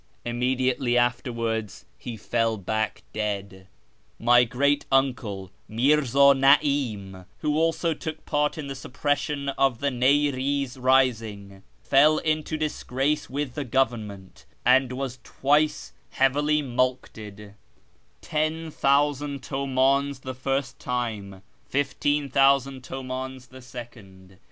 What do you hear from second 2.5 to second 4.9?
back dead." My great